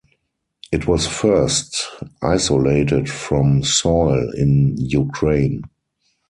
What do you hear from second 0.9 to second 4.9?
first isolated from soil in